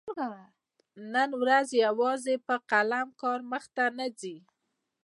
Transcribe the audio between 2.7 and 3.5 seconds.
قلم کار